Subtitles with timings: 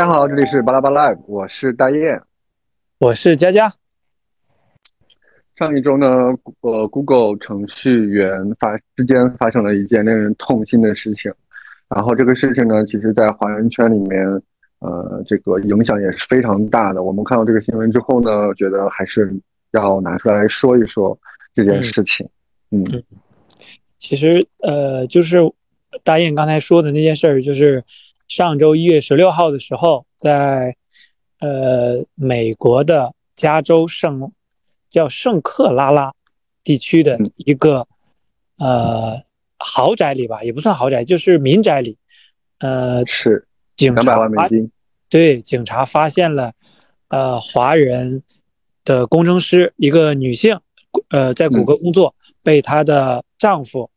[0.00, 2.18] 大家好，这里是巴拉巴拉，我是大雁，
[3.00, 3.70] 我是佳佳。
[5.56, 6.06] 上一周呢，
[6.62, 11.30] 呃，Google 程序员发之间发生了一件令人痛心的事情，
[11.94, 14.26] 然后这个事情呢，其实在华人圈里面，
[14.78, 17.02] 呃，这个影响也是非常大的。
[17.02, 19.30] 我们看到这个新闻之后呢，觉得还是
[19.72, 21.14] 要拿出来说一说
[21.54, 22.26] 这件事情。
[22.70, 22.82] 嗯，
[23.98, 25.36] 其实呃，就是
[26.02, 27.84] 大雁刚才说的那件事儿，就是。
[28.30, 30.76] 上周一月十六号的时候，在
[31.40, 34.30] 呃美国的加州圣
[34.88, 36.14] 叫圣克拉拉
[36.62, 37.88] 地区的一个
[38.56, 39.20] 呃
[39.58, 41.98] 豪宅里吧，也不算豪宅，就是民宅里，
[42.60, 43.48] 呃是。
[43.74, 44.48] 警察发
[45.08, 46.52] 对警察发现了
[47.08, 48.22] 呃华人
[48.84, 50.60] 的工程师一个女性，
[51.08, 53.90] 呃在谷歌工作，被她的丈夫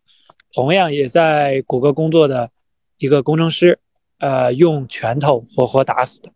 [0.52, 2.50] 同样也在谷歌工作的
[2.98, 3.78] 一个工程师。
[4.24, 6.30] 呃，用拳头活活打死的，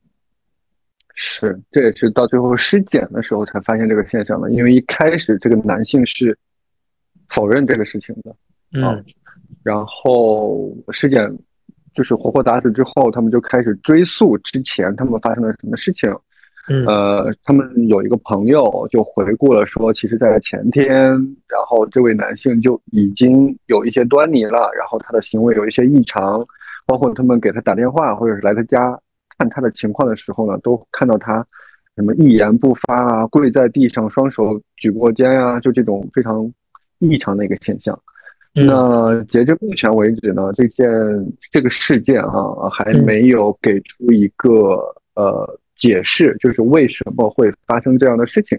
[1.15, 4.51] 是，这也是到最后尸检的时候才发现这个现象的。
[4.51, 6.37] 因为一开始这个男性是
[7.29, 8.35] 否认这个事情的，
[8.73, 9.01] 嗯，
[9.63, 11.33] 然后尸检
[11.93, 16.13] 就是活活打死之后，他们就开始追溯之前他们发生了什么事情。
[16.67, 20.91] 嗯，呃，他们有一个朋友就回顾了说，其实，在前天，
[21.47, 26.45] 然后这位男性就已经有一些端倪了，然后他的行为有一些异常。
[26.87, 28.97] 包括他们给他打电话，或者是来他家
[29.37, 31.45] 看他的情况的时候呢，都看到他
[31.97, 36.49] 什么一言不发啊，跪在地上，双手举过肩啊，就这种非常
[36.99, 37.99] 异常的一个现象。
[38.53, 40.87] 那截至目前为止呢，这件
[41.51, 44.79] 这个事件啊还没有给出一个
[45.13, 48.57] 呃解释，就是为什么会发生这样的事情。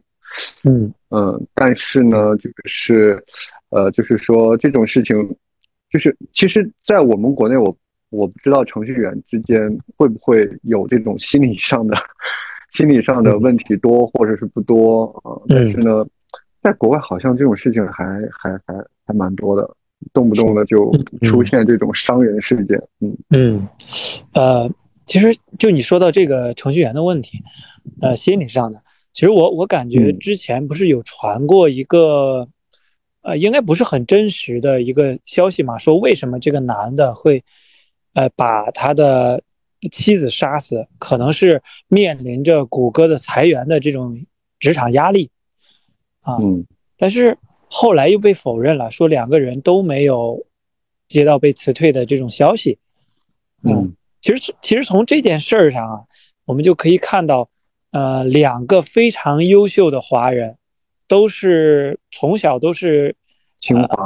[0.64, 3.24] 嗯嗯，但是呢，就是
[3.70, 5.16] 呃，就是说这种事情，
[5.90, 7.74] 就是其实，在我们国内我。
[8.10, 9.58] 我不知道程序员之间
[9.96, 11.94] 会不会有这种心理上的、
[12.72, 15.36] 心理上的问题多或者是不多啊？
[15.46, 16.06] 但是呢，
[16.62, 18.74] 在国外好像这种事情还还还
[19.06, 19.68] 还蛮多的，
[20.14, 20.90] 动不动的就
[21.22, 22.82] 出现这种伤人事件。
[23.00, 23.68] 嗯嗯，
[24.32, 24.70] 呃，
[25.04, 27.38] 其实就你说到这个程序员的问题，
[28.00, 28.80] 呃，心理上的，
[29.12, 32.48] 其实我我感觉之前不是有传过一个，
[33.20, 35.76] 呃，应该不是很真实的一个消息嘛？
[35.76, 37.44] 说为什么这个男的会。
[38.14, 39.42] 呃，把他的
[39.92, 44.20] 妻子杀死，可能是面临着谷歌的裁员的这种
[44.58, 45.30] 职场压力
[46.22, 46.36] 啊。
[46.40, 47.38] 嗯，但是
[47.68, 50.44] 后来又被否认了，说两个人都没有
[51.06, 52.78] 接到被辞退的这种消息。
[53.62, 56.00] 嗯，其实其实从这件事儿上啊，
[56.44, 57.48] 我们就可以看到，
[57.92, 60.56] 呃，两个非常优秀的华人，
[61.06, 63.14] 都是从小都是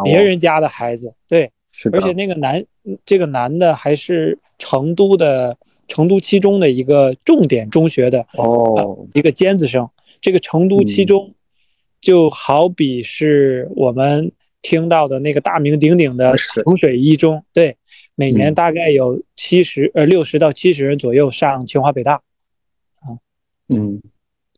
[0.05, 1.51] 别人家的孩子，对。
[1.91, 2.65] 而且那个男，
[3.05, 5.57] 这个男的还是成都的
[5.89, 9.89] 成都七中的一个重点中学的哦，一个尖子生。
[10.21, 11.35] 这个成都七中，
[12.01, 14.31] 就好比是我们
[14.63, 16.35] 听到的那个大名鼎鼎的
[16.65, 17.77] 衡水一中，对，
[18.15, 22.23] 每年大概有七十呃六十到七十人左右上清华北大，
[23.01, 23.19] 啊，
[23.69, 24.01] 嗯，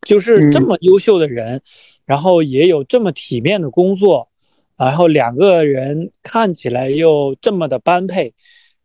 [0.03, 1.63] 就是这么优秀的人，
[2.05, 4.29] 然后也有这么体面的工作。
[4.77, 8.33] 然后两个人看起来又这么的般配，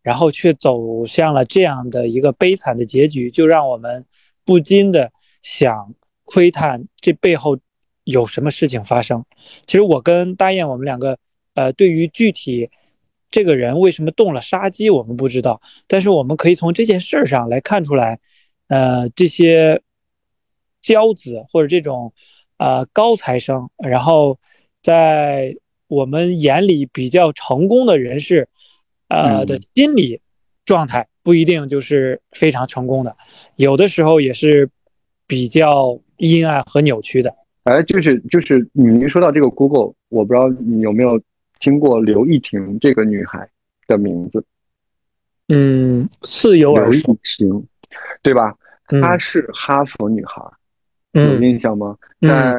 [0.03, 4.05] 然后却走向了这样的一个悲惨的结局，就让我们
[4.45, 5.11] 不禁的
[5.43, 7.59] 想窥探这背后
[8.05, 9.25] 有什么事情发生。
[9.67, 11.19] 其实我跟大雁，我们两个，
[11.55, 12.71] 呃，对于具体
[13.31, 18.19] 这个人为什么动了杀机，我们不知道，但是我们可以从这件事上来看出来，
[18.69, 19.81] 呃，这些
[20.83, 22.13] 骄子或者这种
[22.59, 24.39] 呃高材生，然后
[24.83, 25.55] 在
[25.91, 28.49] 我们眼里比较成功的人士，
[29.09, 30.21] 呃的心理
[30.65, 33.17] 状态不一定就是非常成功的，
[33.57, 34.71] 有的时候也是
[35.27, 37.35] 比较阴暗和扭曲的。
[37.65, 41.21] 哎，就是就是你一说到这个 Google，我不知道你有没有
[41.59, 43.51] 听过刘亦婷这个女孩
[43.89, 44.45] 的名字？
[45.49, 47.09] 嗯，似有耳熟。
[47.09, 47.67] 刘亦婷，
[48.23, 48.55] 对吧？
[49.03, 50.41] 她是哈佛女孩，
[51.15, 51.97] 有印象吗？
[52.21, 52.57] 在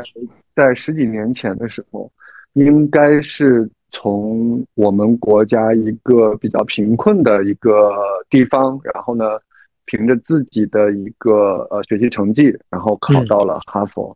[0.53, 2.11] 在十几年前的时候。
[2.53, 7.91] 应该是从我们国家一个比较贫困的一个
[8.29, 9.39] 地方，然后呢，
[9.85, 14.15] 凭着自己的一个呃学习成绩，然后考到了哈佛，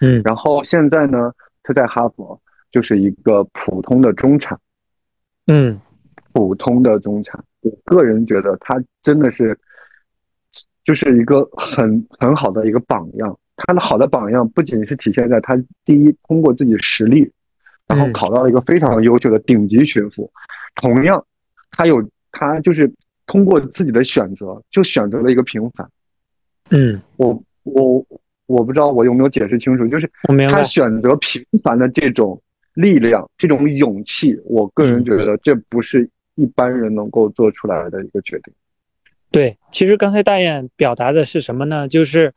[0.00, 1.32] 嗯，然后现在呢，
[1.62, 2.40] 他在哈佛
[2.72, 4.58] 就是一个普通的中产，
[5.46, 5.80] 嗯，
[6.32, 7.42] 普通的中产。
[7.60, 9.58] 我个人觉得他真的是，
[10.84, 13.38] 就是一个很很好的一个榜样。
[13.56, 17.30] 他的好的榜样不仅是体现在他第一通过自己实力。
[17.86, 20.28] 然后考到了一个非常优秀的顶级巡抚，
[20.76, 21.24] 同样，
[21.70, 22.02] 他有
[22.32, 22.90] 他就是
[23.26, 25.88] 通过自己的选择，就选择了一个平凡，
[26.70, 28.04] 嗯，我我
[28.46, 30.10] 我不知道我有没有解释清楚，就是
[30.50, 32.40] 他选择平凡的这种
[32.74, 38.52] 力量，这种勇气，我个人觉得这不是一般人能够做出来的一个决定。
[39.30, 41.88] 对，其实刚才大雁表达的是什么呢？
[41.88, 42.32] 就是，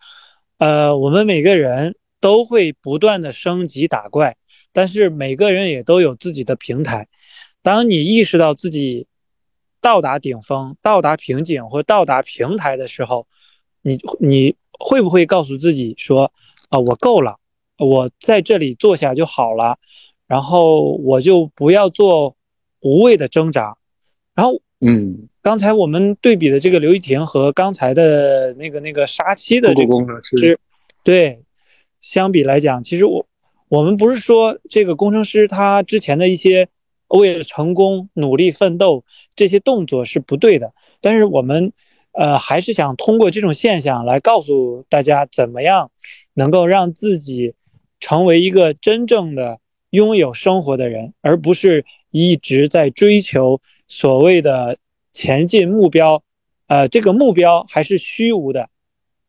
[0.57, 4.35] 呃，我们每个人都会不断的升级打怪，
[4.77, 7.07] 但是每个人也都有自己的平台。
[7.63, 9.07] 当你意识到自己
[9.81, 13.25] 到达顶峰、到达瓶颈或到达平台的时候，
[13.81, 16.31] 你你会不会告诉自己说
[16.69, 17.37] 啊，我够了，
[17.79, 19.79] 我在这里坐下就好了，
[20.27, 22.35] 然后我就不要做
[22.81, 23.75] 无谓的挣扎，
[24.35, 25.27] 然后嗯。
[25.41, 30.59] 刚才我们对比的这个刘亦婷和刚才的那个那个杀妻的这个工程师，
[31.03, 31.41] 对，
[32.01, 33.25] 相比来讲，其实我
[33.69, 36.67] 我们不是说这个工程师他之前的一些
[37.07, 39.03] 为了成功努力奋斗
[39.35, 41.71] 这些动作是不对的，但是我们
[42.11, 45.91] 呃还是想通过这种现象来告诉大家，怎么样
[46.33, 47.53] 能够让自己
[47.99, 49.59] 成为一个真正的
[49.91, 54.77] 拥有生活的人，而不是一直在追求所谓的。
[55.13, 56.21] 前进目标，
[56.67, 58.69] 呃，这个目标还是虚无的，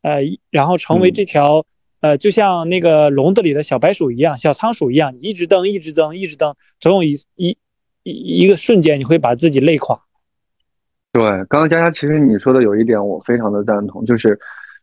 [0.02, 0.20] 呃，
[0.50, 1.64] 然后成为这条，
[2.00, 7.56] 呃，就像那个笼子里的小白鼠一样，小仓鼠一样，你一直蹬，一直蹬，一直蹬，总有一一
[8.05, 9.99] 一一个瞬间，你会把自己累垮。
[11.12, 14.39] 对，刚刚佳佳，其实你说的有一点我非常的赞同，就是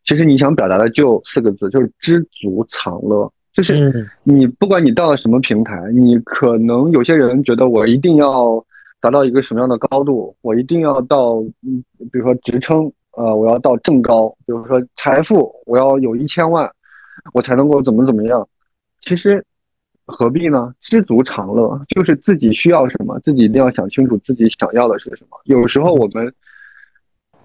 [0.05, 3.31] 其实你想表达的就四个字，就是知足常乐。
[3.53, 8.65] 就是你不管你到了什么平台，你可能有些人觉得我一定要。
[9.01, 10.35] 达到一个什么样的高度？
[10.41, 16.67] 我一定要到，嗯，比如说职称，呃，我要到正高，比如说财富，我要有一千万，
[17.33, 18.47] 我才能够怎么怎么样。
[19.01, 19.43] 其实
[20.05, 20.73] 何必呢？
[20.81, 25.39] 知足常乐，就是自己需要什么，自己一定要想清楚自己想要的是什么。
[25.45, 26.33] 有时候我们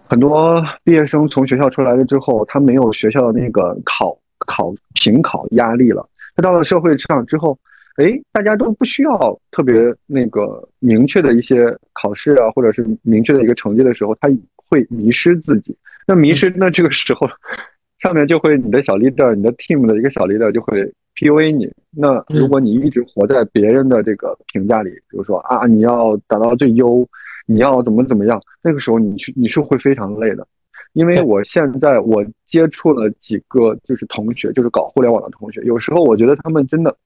[0.07, 7.59] 很多毕业生从学校出来了之后，他没有学校的那个考考评考压力了，他到了社会上之后。
[7.97, 9.75] 哎，大家都不需要特别
[10.07, 15.77] 那个明确的一些考试啊，或者是明确的一个成绩的时候，他会迷失自己。
[16.07, 17.29] 那迷失，那这个时候
[18.01, 20.83] 上面就会你的小 leader，你的 team 的一个小 leader 就会
[21.17, 21.71] PUA 你。
[21.91, 27.07] 那如果你一直活在别人的这个评价里，比如说啊，你要达到最优，
[27.47, 30.47] 你要怎么怎么样，那个时候你是你是会非常累的。
[30.95, 36.97] 因为我现在我接触了几个就是同学，就是搞互联网的同学，有时候我觉得他们真的。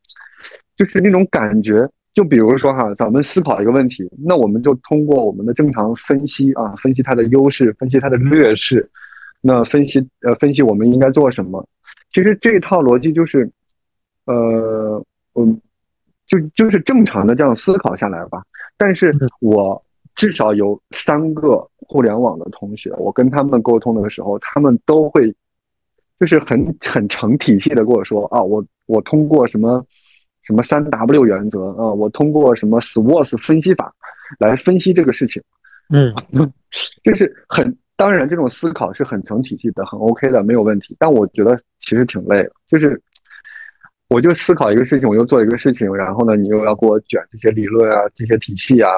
[0.77, 8.91] 就是那种感觉，就比如说哈，咱们思考一个问题，那我们就通过我们的正常分析啊，分析它的优势，分析它的劣势，
[9.47, 11.67] 那分析呃分析我们应该做什么。
[12.13, 13.51] 其实这一套逻辑就是，
[14.25, 15.05] 呃，
[15.35, 15.61] 嗯，
[16.27, 18.43] 就就是正常的这样思考下来吧。
[18.79, 19.85] 但是我
[20.17, 25.35] 至少有三个互联网的同学，我跟他们沟通的时候，他们都会
[26.19, 29.85] 就是很很成体系的跟我说啊，我我通过什么。
[30.47, 31.89] 什么三 W 原则啊？
[31.91, 33.91] 我通过什么 SWOT 分析法
[34.39, 35.43] 来分析这个事情，
[36.33, 36.53] 嗯，
[37.03, 40.97] 就是很当然，这种思考是很成体系的，很 OK 的，没有问题。
[40.99, 43.01] 但我觉得其实挺累的，就是
[44.09, 48.91] 我就思考一个事情，我又做一个事情，然后呢，你又要给我卷这些理论啊，这些体系啊，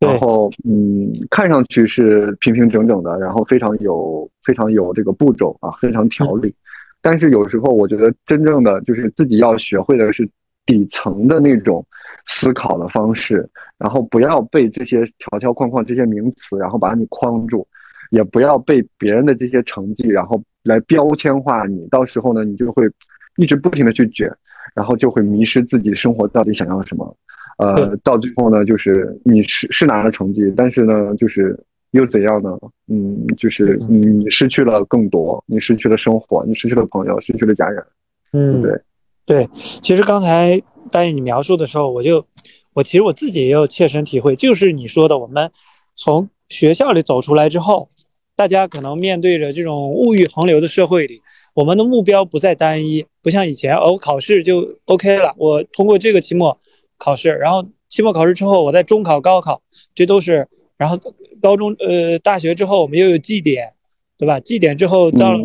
[0.00, 6.54] 然后嗯，看上去是平平整整的，然后非常有非常有这个步骤啊，非常条理。
[7.00, 10.28] 但是有时候我觉得真正的就是自己要学会的是。
[10.66, 11.86] 底层的那种
[12.24, 17.68] 思考的方式，然后不要被这些条条框框、这些名词，然后把你框住，
[18.14, 21.86] 也不要被别人的这些成绩，然后来标签化你。
[21.90, 22.88] 到时候呢，你就会
[23.36, 24.30] 一直不停的去卷，
[24.74, 27.16] 然后就会迷失自己生活到底想要什么。
[27.58, 31.58] 呃，到最后呢，就是你是是拿了成绩，但是呢，就是
[31.90, 32.56] 又怎样呢？
[32.88, 37.84] 嗯，就是你失去了更多，你失去了生活，你失去了朋友，失去了家人，
[38.32, 38.80] 嗯，对。
[39.26, 42.26] 对，其实刚才答应你描述的时候，我就，
[42.74, 45.50] 我其实我自己也有切身体会，就是你说的，我们
[45.96, 47.88] 从学校里走出来之后，
[48.36, 51.20] 大家可能面对着这种物欲横流的社会里，
[51.54, 56.58] 我们的目标不再单一，不像以前，哦，考试就 OK 了，我通过这个期末
[56.98, 59.62] 考试，然后期末考试之后，我在中考、高考，
[59.94, 60.98] 这都是，然后
[61.40, 63.72] 高中呃大学之后，我们又有绩点，
[64.18, 64.40] 对吧？
[64.40, 65.44] 绩点之后到了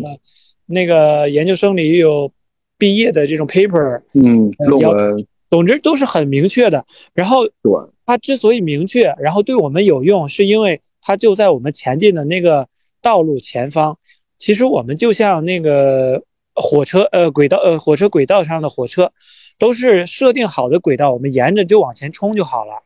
[0.66, 2.32] 那个研究生里又有。
[2.80, 6.82] 毕业的这种 paper，嗯，论文，总之都是很明确的。
[7.12, 7.70] 然后，对，
[8.06, 12.66] 它之所以明确，然后对我们有用，是因为它就在我们前进的那个
[13.00, 13.98] 道路前方。
[14.38, 16.22] 其实我们就像那个
[16.54, 19.12] 火车，呃，轨道，呃，火车轨道上的火车，
[19.58, 22.82] 都是设定好的轨道，我们沿着就往前冲就好了。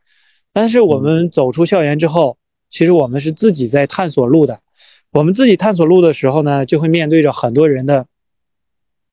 [0.52, 2.37] 但是我们走出校园之后，
[2.68, 4.61] 其实我们是自己在探索路的。
[5.12, 8.06] 我们自己探索路的时候呢，就会面对着很多人的，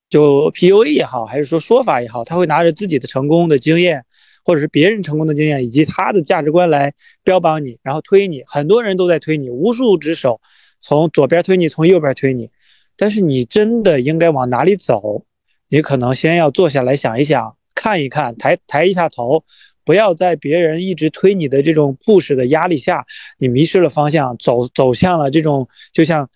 [0.10, 4.03] 就 PUA 也好，还是说说法也好，他会拿着自己的成功的经验，
[4.43, 6.91] 或者是别人成功的经验，以及他的价值观来
[7.24, 8.41] 标榜你，然后推你。
[8.48, 10.41] 很多人都在推你，无数只手
[10.81, 12.50] 从左边推你，从右边推你。
[12.97, 15.23] 但是你真的应该往哪里走？
[15.69, 19.43] 你可能先要坐下来想一想，看一看，抬抬一下头。
[19.83, 23.03] 不要在别人一直推你的这种 push 的压力下，
[23.39, 26.29] 你迷失了方向，走走向了这种就像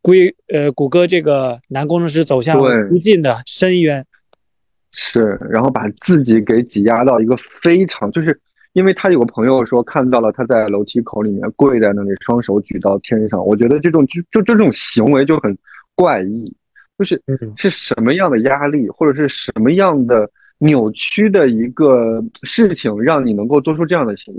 [0.00, 4.06] 归呃谷歌这个男工程师走向无尽的深渊。
[4.94, 8.40] 是，然后把自己给挤压到一个非常，就是
[8.72, 13.44] 因为他有个朋友说看到了他在楼梯口里面跪在那里，双手举到天上。
[13.44, 15.56] 我觉得这种就就这种行为就很
[15.94, 16.54] 怪异，
[16.98, 17.22] 就是
[17.56, 20.30] 是什么样的压力，或者是什么样的。
[20.64, 24.32] 扭曲的一个事情，让你能够做出这样的行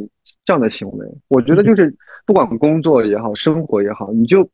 [0.45, 1.93] 这样的行为，我觉得就是
[2.25, 4.49] 不管工作也好，生活也好，你就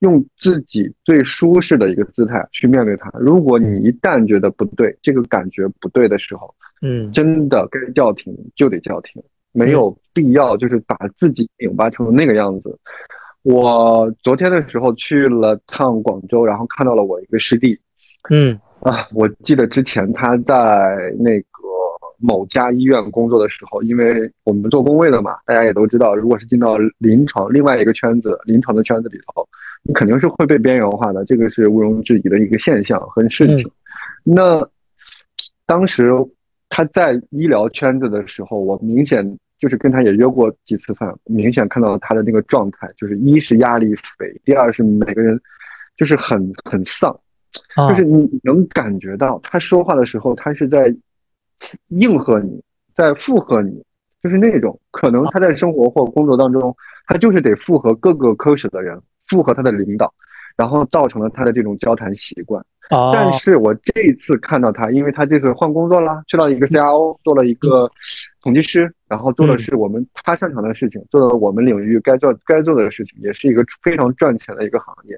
[0.00, 3.10] 用自己最舒适的一个姿态去面对它。
[3.18, 12.78] 如果你一旦觉得不对，这个感觉不对的时候，嗯，真的该叫停就得叫停，没有必要就是把自己拧巴成那个样子。
[13.42, 17.78] 我昨天的时候去了趟广州，然后看到了我一个师弟，
[18.28, 18.58] 嗯。
[18.80, 21.46] 啊，我记得之前他在那个
[22.18, 29.46] 某家医院工作的时候，因为我们做工位的嘛，大家也都知道，如果是进到临床另外一个圈子，临床的圈子里头，
[29.82, 33.70] 你肯定是会被边缘化的，这个是毋庸置疑的一个现象和事情。
[34.22, 34.68] 那
[35.66, 36.12] 当时
[36.68, 45.40] 他在医疗圈子的时候，我明显就是跟他也约过几次饭，明显看到他的那个状态，就是一是压力肥，第二是每个人
[45.96, 47.18] 就是很很丧。
[47.76, 50.94] 就是你能感觉到他说话的时候，他是在
[51.88, 52.62] 应和你，
[52.94, 53.82] 在附和你，
[54.22, 58.96] 就是那种可能他在生活或工作当中，他就是得附和各个科室的人，
[59.30, 60.12] 附和他的领导，
[60.56, 62.62] 然后造成了他的这种交谈习惯。
[63.12, 67.88] 但是我这一次看到他，因为他这次换工作了，去到一个 CRO 做了一个
[68.42, 75.16] 统计师，然后做的是我们他擅长的事情，做了我们领域该做该做的事情，也是一个非常赚钱的一个行业。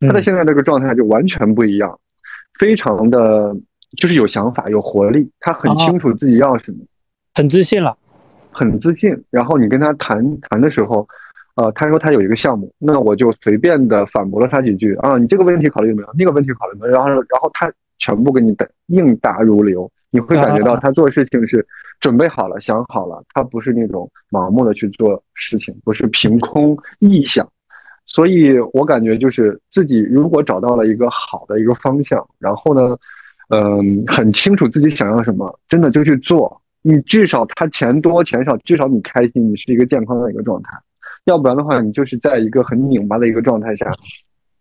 [0.00, 1.98] 他的现在这个状态就完全不一样，
[2.58, 3.56] 非常的
[3.96, 6.78] 就是有想法、有活力，他很清楚自己要什么，
[7.36, 7.96] 很自信了，
[8.50, 9.24] 很自信。
[9.30, 11.08] 然后你跟他谈谈的时候，
[11.56, 16.08] 呃，他说他有一个项目，那我就随便的反驳了他几句啊，你这个问题考虑没有？
[16.18, 16.92] 那个问题考虑没有？
[16.92, 21.64] 然后，然后他全部给你的应答如流，你会感觉到他做事情是
[22.00, 27.48] 准备好了、想好了，他不是那种盲目的去做事情，不是凭空臆想。
[28.06, 32.96] 所以我感觉就是自己如果找到了一个好的一个方向，然后呢，
[33.50, 36.60] 嗯，很清楚自己想要什么，真的就去做。
[36.82, 40.70] 你至少他钱多钱少，至少你开心，你是一个健康的一个状态。
[41.24, 43.90] 要不然的话，你就是在一个很拧巴的一个状态下，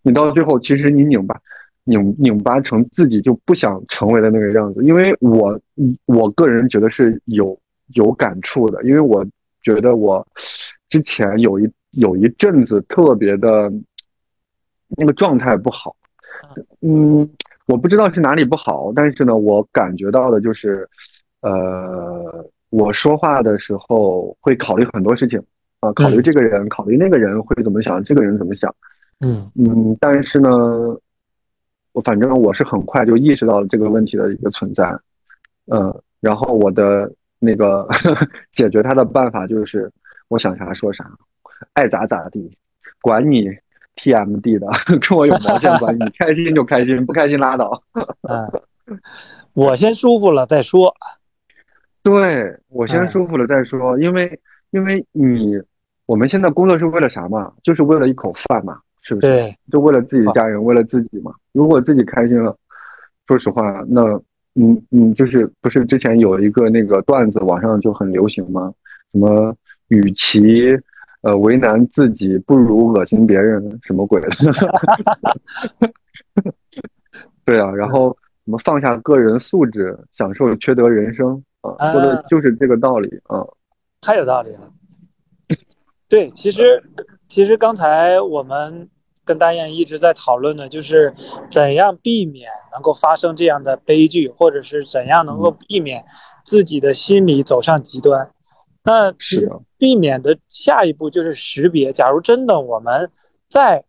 [0.02, 1.40] 你到最后其实你拧巴，
[1.84, 4.84] 拧拧巴成自己就不想成为的那个样子。
[4.84, 5.60] 因为我
[6.06, 7.58] 我个人觉得是有
[7.94, 9.26] 有感触的，因为我
[9.62, 10.26] 觉得我
[10.90, 11.70] 之前有一。
[11.96, 13.72] 有一阵子特别的，
[14.98, 15.96] 那个状态不好，
[16.82, 17.30] 嗯，
[17.68, 20.90] 我不知道是哪里不好，但是呢，我感觉到的就是，
[21.42, 25.40] 呃，我说话的时候会考虑很多事情，
[25.84, 28.74] 啊，考虑这个人，考虑那个人会怎么想，这个人怎么想，
[29.20, 30.50] 嗯嗯，但是呢，
[31.92, 34.86] 我反正我是很快就意识到了这个问题的一个存在，
[35.68, 37.88] 嗯，然后我的那个
[38.54, 39.92] 解决他的办法就是，
[40.30, 41.10] 我想啥说啥。
[41.74, 42.58] 爱咋咋地，
[43.02, 43.50] 管你
[43.96, 44.68] TMD 的，
[45.00, 46.04] 跟我有毛线关系？
[46.04, 47.82] 你开心就开心，不开心拉倒。
[48.28, 48.52] 嗯，
[49.54, 50.94] 我先舒服了再说。
[52.02, 54.38] 对我先舒服了再说，因为
[54.72, 55.54] 因为你
[56.06, 57.52] 我们现在工作是为了啥嘛？
[57.64, 59.28] 就是为了一口饭嘛，是不是？
[59.28, 61.34] 对，就为了自己家人，为了自己嘛。
[61.52, 62.56] 如果自己开心了，
[63.28, 64.02] 说实话，那
[64.56, 68.74] 嗯嗯，就是不是之前有一个那个段子，网上就很流行吗？
[69.12, 69.56] 什么
[69.88, 70.70] 与其。
[71.22, 74.30] 呃，为难自己不如恶心别人，什么鬼的？
[77.46, 78.10] 对啊，然后
[78.44, 83.40] 什么放下个人素质，享受缺德人生啊，说的就是这个道理啊。
[84.02, 84.70] 太有道理了。
[86.14, 86.80] 对，其实
[87.28, 88.88] 其实刚才我们
[89.26, 91.12] 跟大雁一直在讨论的，就是
[91.50, 96.06] 怎样避免能够发生这样的悲剧，或者是怎样能够避免
[96.46, 98.30] 自己的心理走上极端。
[98.84, 101.92] 那其实避免的下一步就是识别。
[101.92, 103.10] 假如真的我们
[103.50, 103.84] 在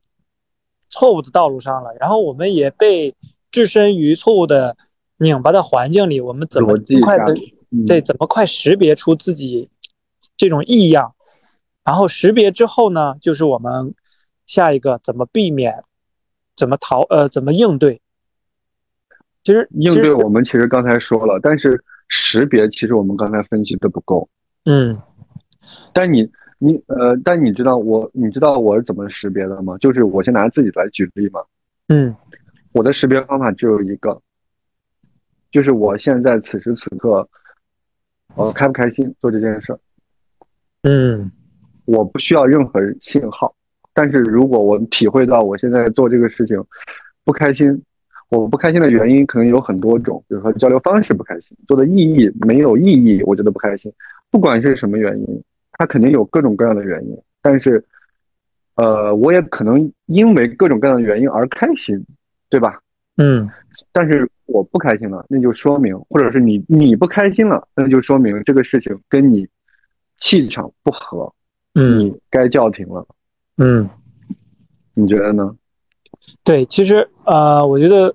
[0.88, 3.14] 错误的道路上了，然后我们也被
[3.50, 4.74] 置身于错误的
[5.18, 7.34] 拧巴的环境里，我们怎么快的
[7.86, 9.68] 对怎么快识别出自己
[10.38, 11.13] 这种异样？
[11.84, 13.94] 然后识别之后呢，就是我们
[14.46, 15.84] 下一个怎么避免，
[16.56, 18.00] 怎么逃呃怎么应对。
[19.42, 24.26] 其实应对我们其实刚才说了，但是识别其实我们刚才分析的不够。
[24.64, 24.98] 嗯，
[25.92, 26.26] 但你
[26.58, 29.76] 你呃，但你知道我你知道我是怎么识别的吗？
[29.76, 31.40] 就是我先拿自己来举例嘛。
[31.88, 32.16] 嗯，
[32.72, 34.18] 我的识别方法只有一个，
[35.52, 37.28] 就是我现在此时此刻，
[38.34, 39.78] 我开不开心做这件事儿。
[40.84, 41.30] 嗯，
[41.84, 43.54] 我不需要任何信号，
[43.92, 46.62] 但是如果我体会到我现在做这个事情
[47.24, 47.82] 不开心。
[48.30, 53.92] 我不开心的原因可能有很多种，比如说交流方式不开心，做的意义没有意义，我觉得不开心。
[54.28, 57.16] 不管是什么原因，它肯定有各种各样的原因。
[57.40, 57.84] 但是，
[58.74, 62.04] 呃，我也可能因为各种各样的原因而开心，
[62.48, 62.80] 对吧？
[63.18, 63.48] 嗯。
[63.92, 69.46] 但是我不开心了，那就说明，或者是你你不开心了，那就说明这个事情跟你
[70.18, 71.32] 气场不合，
[71.74, 73.06] 嗯，该叫停了。
[73.56, 73.88] 嗯，
[74.94, 75.54] 你觉得呢？
[76.42, 78.14] 对，其实呃，我觉得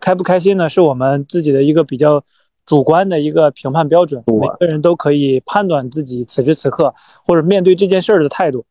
[0.00, 2.22] 开不开心呢，是我们自己的一个比较
[2.66, 4.22] 主观的一个评判标准。
[4.26, 6.94] 每个人都可以判断自己此时此刻
[7.26, 8.64] 或者面对这件事儿的态度。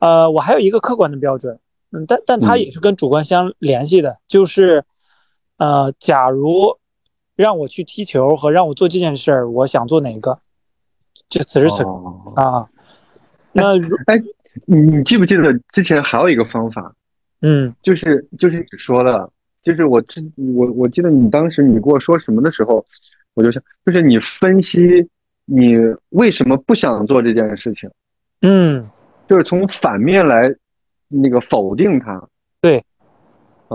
[0.00, 1.58] 呃，我还有一个客观的标准，
[1.92, 4.84] 嗯，但但它也是跟主观相联系的，就是
[5.58, 6.78] 呃，假如
[7.36, 10.38] 让我去踢球和让我做这件事儿，我想做哪个？
[11.28, 11.90] 就此时此刻
[12.36, 12.68] 啊。
[13.52, 13.76] 那
[14.06, 14.22] 哎，
[14.66, 16.94] 你你记不记得之前还有一个方法？
[17.40, 19.30] 嗯，就是就是你说的，
[19.62, 22.84] 就是我之我我记得你当时你跟我说什么的时候，
[23.34, 25.08] 我就想，就是你分析
[25.44, 25.76] 你
[26.10, 27.88] 为什么不想做这件事情，
[28.42, 28.84] 嗯，
[29.28, 30.52] 就是从反面来
[31.06, 32.28] 那个否定它，
[32.60, 32.84] 对，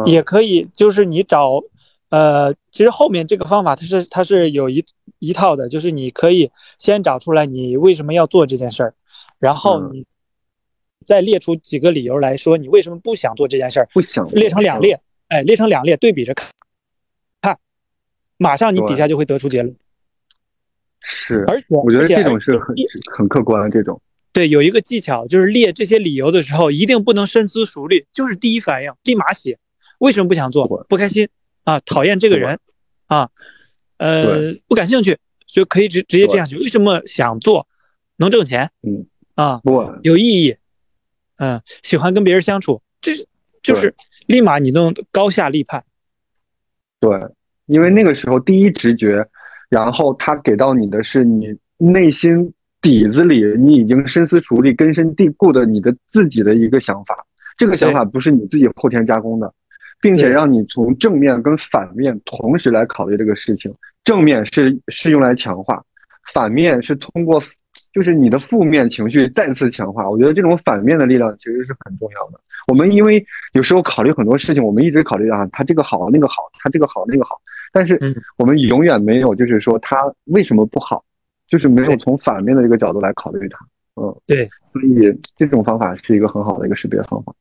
[0.05, 1.61] 也可以，就是你找，
[2.09, 4.83] 呃，其实后面这个方法它是它是有一
[5.19, 8.93] 一套的，就是你可以先找出来你为什么要做这件事儿，
[9.39, 10.05] 然后你。
[11.05, 13.89] 再列出几个理由来说，你为什么不想做这件事儿？
[13.93, 16.49] 不想列成两列，哎，列成两列对比着看，
[17.41, 17.59] 看，
[18.37, 19.75] 马上你底下就会得出结论。
[21.01, 22.73] 是，而且我觉得这种是很
[23.11, 24.01] 很客观的这种。
[24.31, 29.59] 对，有一个技巧就是列这些理由的时候，一定不能深思熟虑，就是第一反应立马写。
[29.97, 30.65] 为什么不想做？
[30.87, 31.27] 不开心
[31.65, 32.57] 啊，讨厌这个人
[33.07, 33.29] 啊，
[33.97, 35.17] 呃，不感兴趣，
[35.47, 36.55] 就可以直直接这样写。
[36.55, 37.67] 为什么想做？
[38.15, 38.71] 能挣钱？
[38.83, 40.55] 嗯啊，不有意义。
[41.37, 43.27] 嗯，喜欢跟别人相处，这是
[43.63, 43.93] 就是
[44.27, 45.83] 立马你能高下立判。
[46.99, 47.19] 对，
[47.65, 49.27] 因为那个时候第一直觉，
[49.67, 57.25] 然后他给到你的是你内心底子里，你已经深思熟虑、根深蒂固的你的自己的一个想法。
[57.57, 59.51] 这个想法不是你自己后天加工的，
[59.99, 63.73] 并且让你从正面跟反面同时来考虑这个事情。
[64.03, 65.83] 正面是是用来强化，
[66.31, 67.41] 反面是通过。
[67.93, 72.39] 就是你的负面情绪再次强化，我觉得这种反面的力量其实是很重要的。
[72.67, 77.39] 我们因为有时候考虑很多事情，我们一直考虑啊，他这个好那个好，他这个好那个好，
[77.71, 77.99] 但是
[78.37, 81.03] 我们永远没有就是说他为什么不好，
[81.47, 83.59] 就是没有从反面的这个角度来考虑它。
[83.95, 87.33] 嗯，对，所以这种方法是一个很好的一个识别方法。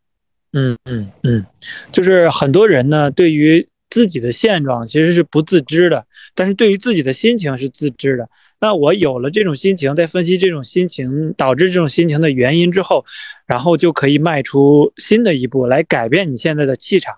[0.53, 1.47] 嗯嗯嗯，
[1.93, 8.26] 就是很多人呢，对于自己的现状其实是不自知的，但是对于自己的心情是自知的。
[8.59, 13.05] 那我有了这种心情，在分析这种心情导致这种心情的原因之后，
[13.46, 17.14] 然后就可以迈出新的一步来改变你现在的气场，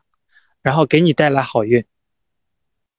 [0.62, 1.84] 然后给你带来好运。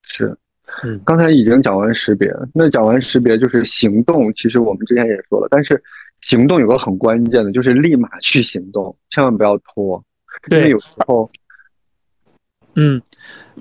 [0.04, 0.38] 是，
[0.84, 4.34] 嗯，刚才已经讲完识别，那讲完识别就是行动。
[4.36, 5.84] 其实我们之前也说了，但是
[6.22, 10.02] 行动有个很关键的，就是立马去行动，千万不要拖。
[10.52, 11.30] 因为，有时候，
[12.76, 13.02] 嗯，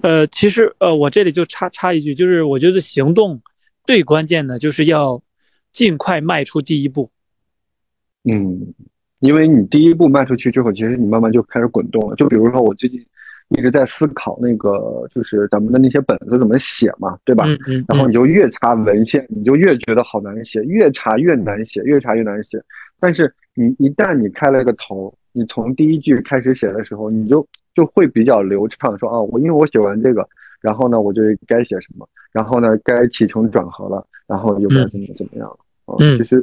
[0.02, 3.40] 呃，其实呃，我这里就插插一句，就是我觉得行动。
[3.86, 5.22] 最关键的就是要
[5.70, 7.10] 尽快迈出第一步。
[8.24, 8.74] 嗯，
[9.20, 12.16] 因为你第一步迈出去之后，其实你慢慢就开始滚动了。
[12.16, 12.98] 就比如说，我最近
[13.50, 17.44] 一直在思考那个，就是咱们的那些本子怎么写嘛，对吧？
[17.46, 17.84] 嗯嗯。
[17.88, 22.58] 然后你就越查文献，你就越觉得好难写，越查越难写，越查越难写。
[22.98, 28.96] 但是你一旦你开了个头，你从第一句开始写的时候，你就就会比较流畅。
[28.98, 30.26] 说啊，我因为我写完这个。
[30.60, 32.08] 然后呢，我就该写什么？
[32.32, 35.46] 然后呢，该起承转合了，然后又该怎么怎么样
[35.86, 35.96] 了？
[35.98, 36.42] 嗯，其实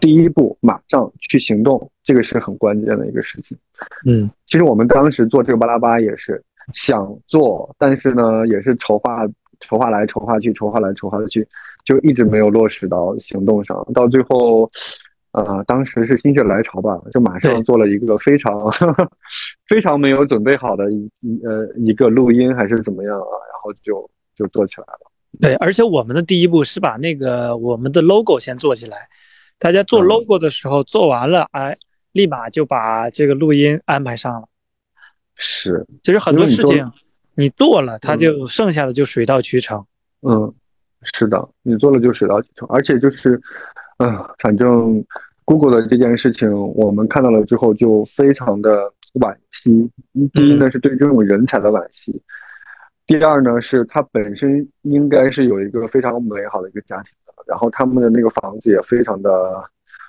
[0.00, 3.56] 第一步马上去行动，这个是很关键的一个事情。
[4.04, 6.42] 嗯，其实我们当时做这个巴拉巴也是
[6.74, 9.24] 想做，但是呢，也是筹划
[9.60, 11.46] 筹划来筹划去，筹划来筹划去，
[11.84, 13.86] 就一直没有落实到行动上。
[13.94, 14.68] 到最后。
[15.32, 18.52] 呃，当时是心血来潮吧，就马上做了一个非常
[19.68, 25.10] 非常没有准备好的一一呃一个录音还是怎么样啊，然后就就做起来了。
[25.40, 29.08] 对，而且我们的第一步是把那个我们的 logo 先做起来，
[29.58, 31.76] 大家做 logo 的时候做完了，哎，
[32.12, 34.48] 立马就把这个录音安排上了。
[35.36, 36.90] 是，其实很多事情
[37.36, 39.86] 你做了，它就剩下的就水到渠成。
[40.22, 40.52] 嗯，
[41.14, 43.40] 是的，你做了就水到渠成，而且就是，
[44.02, 45.04] 嗯、反正
[45.44, 49.90] Google 的这件事情，我们看到了之后就非常的惋惜。
[50.32, 52.22] 第一呢是对这种人才的惋惜，
[53.06, 59.30] 第二呢是他本身应该是有一个非常美好的一个家庭的，然后他们的那个房子也非常的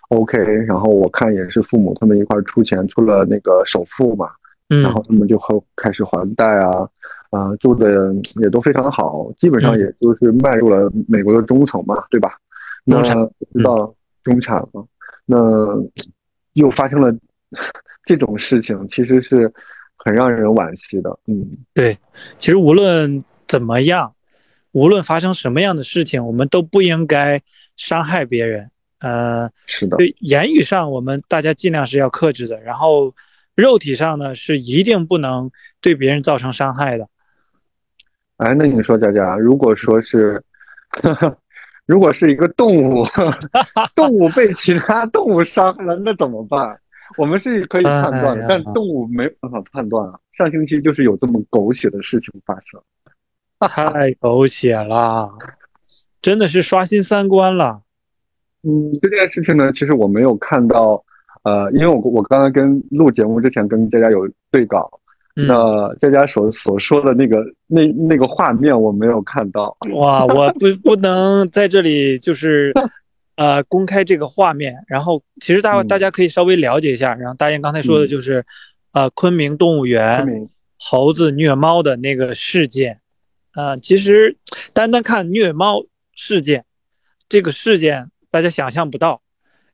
[0.10, 4.30] OK，然后我看也是父母他们一块儿出钱出了那个首付嘛，
[4.70, 6.88] 嗯然后他们就后开始还贷啊，
[7.32, 12.38] 啊、住的也都非常好，基本上嗯也就是迈入了美国的中层嘛，对吧？
[12.84, 14.86] 那中产嗯知道中产嘛，
[15.26, 15.38] 那
[16.54, 17.14] 又发生了
[18.06, 19.52] 这种事情，其实是
[19.98, 21.18] 很让人惋惜的。
[21.28, 21.98] 嗯，对，
[22.38, 24.14] 其实无论怎么样，
[24.72, 27.42] 无论发生什么样的事情，我们都不应该
[27.76, 28.70] 伤害别人。
[29.00, 33.14] 呃，是的，对言语上，我们大家尽量是要克制的，然后
[33.56, 37.08] 肉体上呢，是一定不能对别人造成伤害的。
[38.38, 40.44] 哎，那你说佳佳，如果说是，
[41.86, 43.06] 如果是一个动物，
[43.96, 46.80] 动物被其他动物伤害了，那怎么办？
[47.18, 50.20] 我们是可以判断的，哎但动物没办法判断啊。
[50.38, 52.82] 上星期就是有这么狗血的事情发生。
[53.60, 55.32] 太狗血了，
[56.22, 57.82] 真的是刷新三观了。
[58.64, 61.04] 嗯，这件事情呢，其实我没有看到，
[61.44, 65.01] 呃，因为我我刚刚跟录节目之前跟佳佳有对稿，嗯，
[65.34, 69.76] 那佳佳所所说的那个那那个画面我没有看到。
[69.94, 72.74] 哇，我不不能在这里就是，
[73.36, 74.76] 呃，公开这个画面。
[74.88, 77.16] 然后，其实大嗯大家可以稍微了解一下。
[77.16, 78.46] 然后大雁刚才说的就是，
[78.92, 80.28] 呃，昆明动物园
[80.78, 83.00] 猴子虐猫的那个事件。
[83.56, 84.38] 呃，其实
[84.74, 86.66] 单单看虐猫事件
[87.30, 89.22] 这个事件，大家想象不到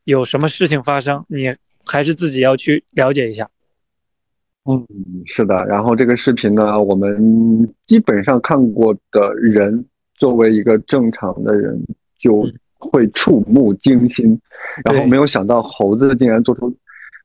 [0.03, 3.49] 有什么事情发生，你还是自己要去了解一下。
[4.67, 4.85] 嗯，
[5.25, 5.55] 是的。
[5.65, 11.81] 然后这个视频呢，我们基本上看过的人，作为一个正常的人，
[12.19, 12.45] 就
[12.77, 14.37] 会触目惊心。
[14.83, 16.69] 然后没有想到猴子竟然做出，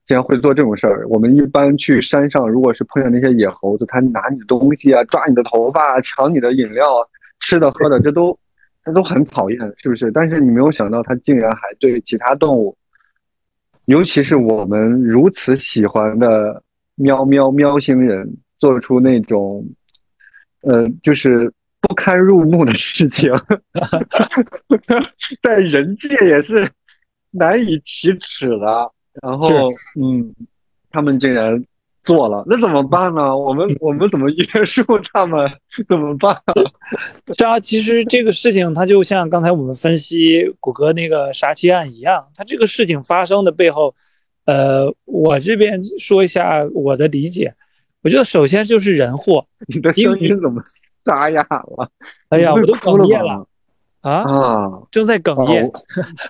[0.07, 1.05] 竟然会做这种事儿。
[1.09, 7.03] 我们一般去山上，如果是碰见那些野猴子，它拿你的东西啊，抓你的头发啊，抢你的饮料啊，
[7.41, 8.39] 吃的喝的，这都
[8.85, 10.13] 这都很讨厌，是不是？
[10.13, 12.77] 但是你没有想到，它竟然还对其他动物，
[13.87, 16.63] 尤其是我们如此喜欢的
[17.03, 19.67] 喵喵喵星人，做出那种，
[20.63, 23.33] 呃，就是不堪入目的事情，
[25.43, 26.71] 在人界也是
[27.33, 28.93] 难以启齿的。
[29.21, 29.49] 然后，
[30.01, 30.33] 嗯，
[30.91, 31.63] 他们竟然
[32.03, 33.37] 做了，那怎么办呢？
[33.37, 35.51] 我们我们怎么约束他们？
[35.89, 36.41] 怎么办？
[37.37, 43.95] 是啊，其实这个事情它就像刚才我们分析谷歌那个杀妻案一样，它这个事情发生的背后，
[44.45, 47.55] 呃，我这边说一下我的理解，
[48.03, 49.47] 我觉得首先就是人祸。
[49.69, 50.63] 你的声音怎么
[51.05, 51.91] 沙哑了？
[52.31, 53.47] 哎呀，我都哽咽了了
[54.01, 54.83] 啊，啊！
[54.91, 55.65] 正在哽咽。
[55.65, 55.73] 哦，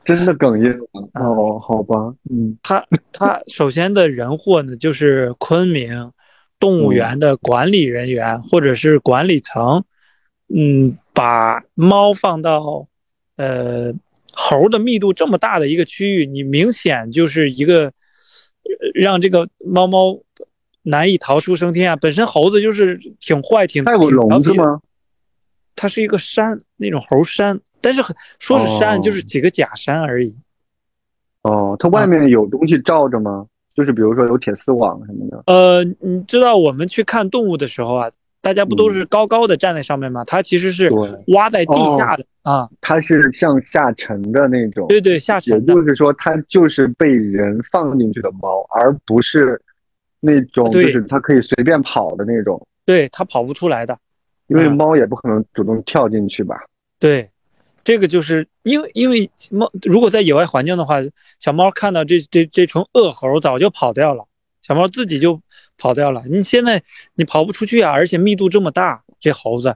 [0.04, 1.08] 真的哽咽了。
[1.12, 6.12] 啊 哦，好吧，嗯他他首先的人祸呢，就是昆明
[6.58, 9.82] 动物园的管理人员或者是管理层，
[10.54, 12.86] 嗯，把猫放到
[13.36, 13.92] 呃
[14.32, 17.92] 猴的密度这么大的一个区域，你明显就是一个呃
[18.94, 20.18] 让这个猫猫
[20.82, 21.96] 难以逃出升天啊。
[21.96, 24.28] 本身猴子就是挺坏、挺还有挺调皮的？
[24.28, 24.80] 笼子吗？
[25.76, 30.34] 它是一个山，那种猴山，但是很说是山，哦就是几个假山而已。
[31.42, 33.46] 哦，它外面有东西罩着吗？
[33.74, 35.42] 就是比如说有铁丝网什么的。
[35.46, 38.10] 呃，你知道我们去看动物的时候啊，
[38.42, 40.24] 大家不都是高高的站在上面吗？
[40.24, 40.90] 它其实是
[41.28, 42.68] 挖在地下的、啊。
[42.80, 45.72] 它是向下沉的那种，对对，下沉的。
[45.72, 49.58] 就是说，它就是被人放进去的猫，而不是
[50.20, 52.60] 那种就是它可以随便跑的那种。
[52.84, 53.96] 对，它跑不出来的。
[54.48, 56.56] 因为嗯猫也不可能主动跳进去吧？
[56.98, 57.30] 对，
[57.84, 60.96] 这个就是因为因为猫如果在野外环境的话，
[61.38, 64.24] 小猫看到这这这群恶猴早就跑掉了，
[64.62, 65.40] 小猫自己就
[65.76, 66.22] 跑掉了。
[66.26, 66.82] 你现在
[67.14, 69.74] 你跑不出去啊，而且密度这么大，这猴子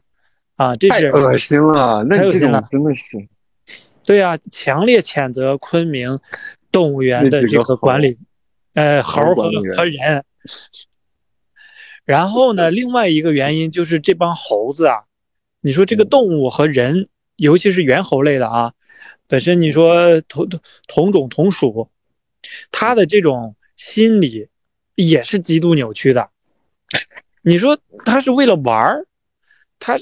[0.57, 2.05] 啊，这是太恶心了！
[2.05, 3.29] 那你这种太恶心了真的是，
[4.05, 6.19] 对啊，强烈谴责昆明
[6.71, 8.17] 动物园的这个个管理，
[8.75, 10.25] 呃，猴猴和和人。
[12.05, 15.03] 然后呢，另外一个原因就是这帮猴子啊，
[15.61, 18.73] 你说这个嗯动物和人，尤其是猿猴类的啊，
[19.27, 21.91] 本身你说同同同种同属，
[22.71, 24.49] 它的这种心理
[24.97, 26.29] 也是极度扭曲的。
[27.43, 29.07] 你说它是为了玩儿，
[29.79, 29.97] 它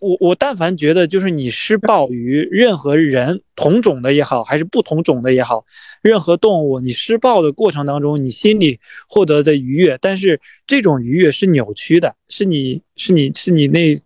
[0.00, 5.64] 我我但凡觉得就是你施暴于任何人，同种的也好，还是不同种的也好，
[6.02, 14.00] 任何动物，你施暴的过程当中，你心里获得的愉悦，但是这种愉悦是扭曲的，是你是你是你那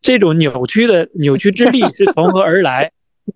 [0.00, 2.92] 这种扭曲的扭曲之力是从何而来？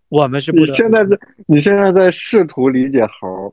[0.08, 0.64] 我们是不。
[0.64, 3.52] 你现在在你现在在试图理解猴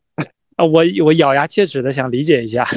[0.60, 0.66] 啊？
[0.66, 2.68] 我我咬牙切齿的想理解一下，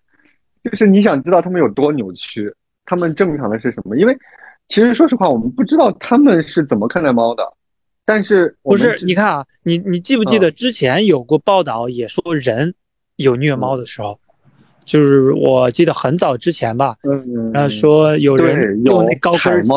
[0.64, 2.52] 就是你想知道他们有多扭曲，
[2.84, 3.96] 他们正常的是什么？
[3.96, 4.16] 因为。
[4.70, 7.42] 其实，说实话，我们不知道他们是怎么看待猫的。
[8.04, 8.98] 但是，不是？
[9.02, 12.74] 你看啊，你你记不记得之前有过报道，也说人
[13.16, 14.20] 有虐猫的时候，
[14.84, 19.72] 就是我记得很早之前吧，嗯嗯，说有人用那高跟鞋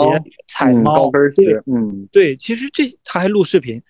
[0.50, 2.36] 踩猫，高跟鞋，嗯，对。
[2.36, 3.82] 其实这他还录视频，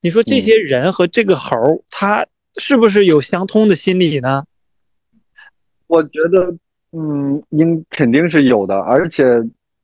[0.00, 1.56] 你说这些人和这个猴，
[1.92, 4.44] 他是不是有相通的心理呢？
[5.86, 6.54] 我觉得，
[6.92, 9.24] 嗯，应肯定是有的，而且。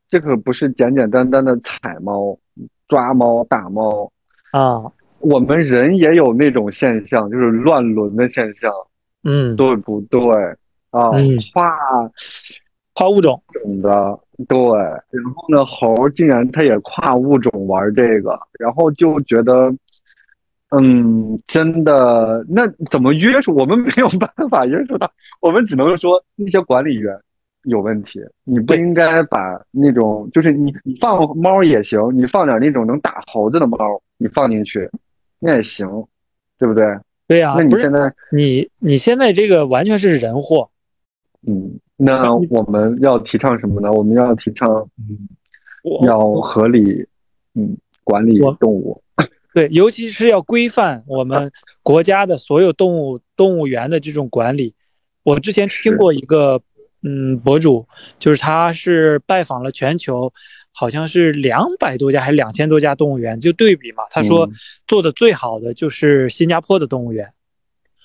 [0.09, 2.39] 这可不是简简单单的踩猫、
[2.87, 4.09] 抓猫、打猫
[4.53, 4.81] 啊！
[5.19, 8.73] 我们人也有那种现象，就是乱伦的现象，
[9.25, 10.21] 嗯，对不对
[10.91, 11.11] 啊？
[11.53, 11.77] 跨
[12.95, 13.43] 跨物种
[13.83, 14.57] 的，对。
[15.11, 19.75] 然后呢，猴竟然它也跨物种玩这个，然后就觉得，
[20.79, 23.55] 嗯，真的，那怎么约束？
[23.55, 25.11] 我们没有办法约束他，
[25.41, 27.17] 我们只能说那些管理员。
[27.69, 34.89] 有问题，你不应该把那种就是你你放猫也行，你放点那种能打猴子的猫，你放进去，
[35.41, 35.89] 那也行，
[36.61, 36.85] 对不对？
[37.27, 40.71] 对呀，那你现在你你现在这个完全是人祸。
[41.45, 43.91] 嗯，那我们要提倡什么呢？
[43.91, 45.27] 我们要提倡，嗯
[46.03, 47.05] 要合理，
[47.55, 49.03] 嗯，管理动物。
[49.57, 51.51] 对，尤其是要规范我们
[51.83, 54.75] 国家的所有动物动物园的这种管理。
[55.23, 56.61] 我之前听过一个。
[57.09, 57.87] 嗯，博主
[58.19, 60.33] 就是他，是拜访了全球，
[60.73, 64.03] 好像是两百多家还是两千多家动物园，就对比嘛。
[64.11, 64.51] 他说
[64.89, 67.33] 做的最好的就是新加坡的动物园。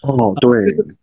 [0.04, 0.52] 哦，对，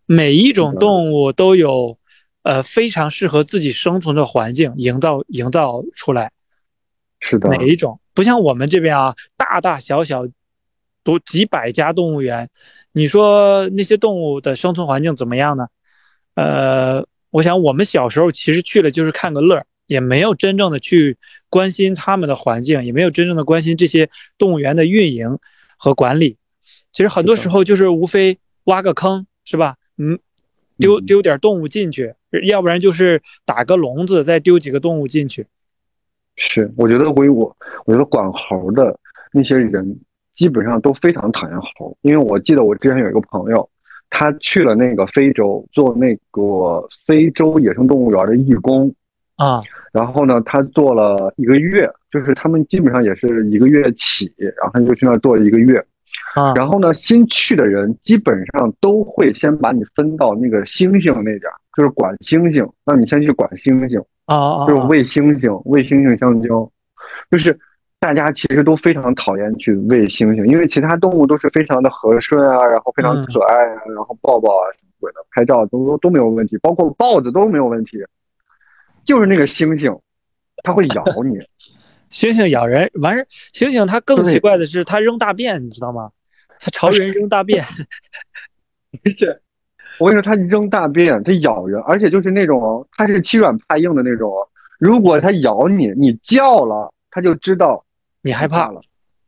[0.07, 1.99] 每一种动物都有
[2.43, 6.31] 呃非常适合自己生存的环境营造营造出来。
[7.19, 10.25] 是的，每一种不像我们这边啊，大大小小
[11.05, 12.49] 都几百家动物园，
[12.93, 15.67] 你说那些动物的生存环境怎么样呢？
[16.35, 17.07] 呃。
[17.31, 21.15] 我想，我们小时候其实去了就是看个乐，也没有真正的去
[21.51, 24.09] 关心他们的环境，也没有真正的关心这些
[24.39, 25.39] 动物园的运营
[25.77, 26.39] 和管理。
[26.91, 29.77] 其实很多时候就是无非挖个坑，是吧？
[29.99, 30.19] 嗯，
[30.79, 32.15] 丢丢点动物进去，
[32.47, 35.47] 要不然就是打个笼子，再丢几个动物进去。
[36.35, 38.99] 是，我觉得为我，我觉得管猴的
[39.33, 40.01] 那些人
[40.38, 43.68] 基本上都非常讨厌猴，因为我记得我之前有一个朋友。
[44.11, 48.90] 他去了那个非洲做那个非洲野生动物园的义工
[49.37, 49.61] 啊，
[49.92, 55.79] 然后呢，他做了一个月，就是他们基本上也是一个月起，然后他就去那儿做一个月
[56.35, 56.55] 啊。
[56.55, 61.42] 然后呢，新去的人基本上都会先把你分到那个猩猩那点，
[61.77, 66.72] 就是管猩猩，让你先去管猩猩啊，就是喂猩猩，喂猩猩香蕉，
[67.31, 67.55] 就是。
[68.01, 77.99] 大家其实都非常讨厌去喂猩猩，因为其他动物都是非常的和顺啊，然后非常可爱啊，然后抱抱啊什么鬼的，拍照都都都没有问题，包括豹子都没有问题，
[79.05, 79.99] 就是那个猩猩，
[80.63, 81.39] 它会咬 你。
[82.09, 86.09] 猩猩咬人，完事猩猩它更奇怪的是，它扔大便，你知道吗？
[86.61, 87.65] 它朝人扔大便。
[89.05, 89.27] 而且
[89.99, 94.33] 我跟你说，它扔大便，它咬人，而且就是那种它是欺软怕硬的那种，
[94.79, 97.85] 如果它咬你，你叫了，它就知道。
[98.20, 98.81] 你害怕了，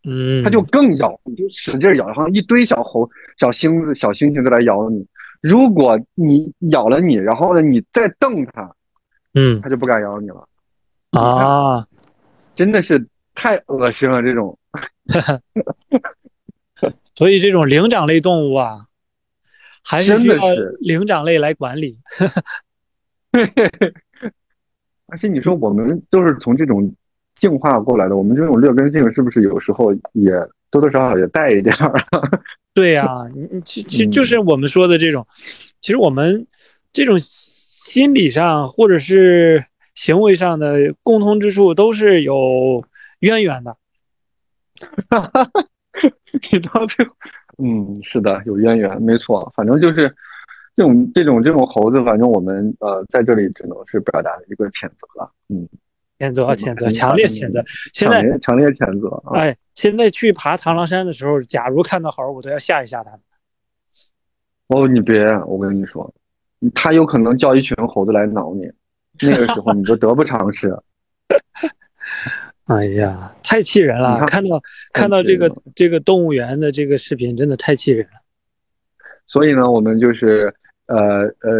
[0.04, 5.06] 嗯，它就更咬，你就使劲咬，然后一堆小猴、小星子、小星星都来咬你。
[5.40, 8.74] 如果你咬了你，然后呢，你再瞪它，
[9.34, 10.48] 嗯，它就不敢咬你了。
[11.12, 11.86] 啊，
[12.56, 14.58] 真的是太恶心了，这种。
[17.14, 18.86] 所以这种灵长类动物啊，
[19.84, 20.36] 还是需要
[20.80, 21.98] 灵长类来管理。
[25.06, 26.92] 而且你说我们都是从这种。
[27.40, 30.30] 进化过来的，我们这种劣根性是不是有时候也
[30.70, 31.92] 多多少少也带一点儿？
[32.74, 35.26] 对呀，你其其就是我们说的这种，
[35.80, 36.46] 其实我们
[36.92, 42.84] 这种心理上或者是行为上的共通之处都是有
[43.20, 43.76] 渊源的。
[45.08, 45.50] 哈哈，
[46.52, 47.12] 你到最后，
[47.58, 50.14] 嗯，是的，有渊源，没错，反正就是
[50.76, 55.66] 这种这种这种猴子，反正我们呃在这里只能是表达一个谴责了，嗯。
[56.20, 57.64] 谴责，谴责，强烈谴责！
[57.94, 59.08] 现在强烈谴责！
[59.34, 63.20] 哎，现在去爬螳螂山的时候，假如看到猴，我都要吓一吓他们。
[64.66, 66.12] 哦，你别，我跟你说，
[66.74, 68.70] 他有可能叫一群猴子来挠你，
[69.22, 70.76] 那个时候你就得不偿失。
[72.66, 74.22] 哎呀，太气人了！
[74.26, 78.20] 看到看到这个这个动物园的这个视频，真的太气人了。
[79.26, 80.54] 所以呢，我们就是
[80.86, 80.96] 呃
[81.40, 81.50] 呃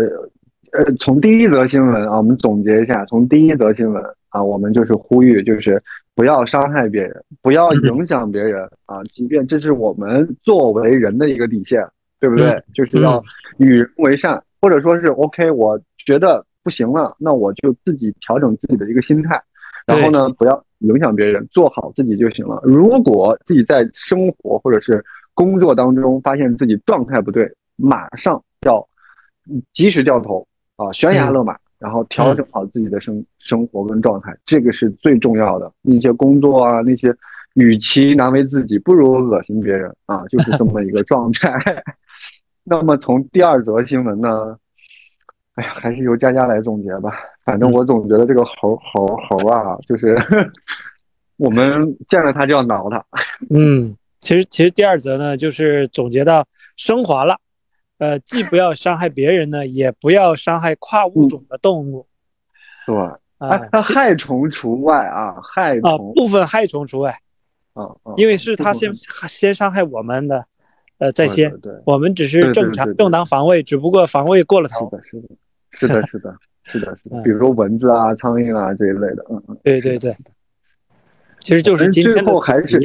[0.72, 5.80] 呃，从第一则新闻啊，我们总结一下，从第一则新闻啊，我们就是呼吁，就是
[6.14, 11.86] 不要伤害别人，不要影响别人啊，即便这是我们作为人的一个底线，
[12.18, 12.62] 对不对？
[12.74, 13.22] 就是要
[13.58, 19.40] 与人为善，或者说是 OK，我觉得不行了，那我就自己调整自己的一个心态。
[19.86, 22.60] 然后呢，不要影响别人，做好自己就行了。
[22.62, 28.86] 如果自己在生活或者是工作当中发现自己状态不对，马上要
[29.72, 35.72] 及时掉头啊，悬崖勒马，然后调整好自己的生生活跟状态，这个是最重要的。
[35.80, 37.12] 那些工作啊，那些
[37.54, 41.82] 与其难为自己，不如恶心别人啊，就是这么一个状态。
[42.62, 44.54] 那么从第二则新闻呢？
[45.54, 47.14] 哎呀，还是由佳佳来总结吧。
[47.44, 50.16] 反正我总觉得这个猴猴猴啊，就是
[51.38, 53.02] 我们见了它就要挠它。
[53.48, 57.36] 嗯，其实其实第二则呢，就是总结到升华了。
[58.00, 62.06] 呃，既不要伤害别人呢，也不要伤害跨物种的动物。
[62.86, 62.96] 对，
[63.38, 67.12] 啊，它害虫除外啊，害啊部分害虫除外。
[67.74, 67.86] 啊
[68.16, 68.90] 因为是它先
[69.28, 70.44] 先伤害我们的，
[70.98, 74.90] 呃，在先，对，我们只是正常正当防卫，只不过防卫过了头。
[75.04, 75.28] 是的，
[75.72, 76.36] 是的，是的，是的。
[76.62, 80.14] 是的，是的，比如说蚊子啊、苍蝇啊这一类的，嗯嗯，对对对，
[81.40, 82.78] 其实就是最后还是，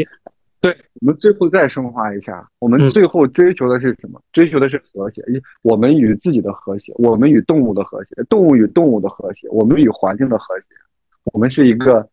[0.65, 4.19] 对我们最后再升华一下，我们最后追求的是什么？
[4.33, 5.21] 追求的是和谐，
[5.61, 10.65] 我们与自己的和谐，我们与动物的和谐，动物与动物的和谐，我们与环境的和谐，
[11.25, 12.09] 我们是一个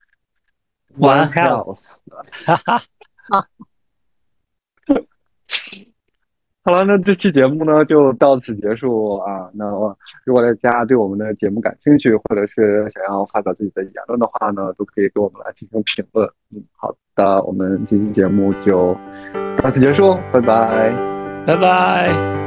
[0.99, 1.79] one health，
[2.45, 2.83] 哈哈。
[6.65, 9.51] 好了，那这期节目呢就到此结束啊。
[9.53, 9.65] 那
[10.25, 16.29] 如果大家对我们的节目感兴趣，或者是想要发表自己的言论的话呢，都可以给我们来进行评论。
[16.55, 18.97] 嗯，好的，我们这期节目就
[19.61, 20.95] 到此结束，拜拜，
[21.45, 22.42] 拜拜。